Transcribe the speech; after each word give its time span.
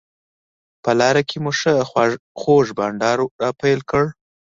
په 0.83 0.91
لاره 0.99 1.21
کې 1.29 1.37
مو 1.43 1.51
ښه 1.59 1.73
خوږ 2.39 2.67
بانډار 2.77 3.17
راپیل 3.43 3.79
کړ. 3.89 4.03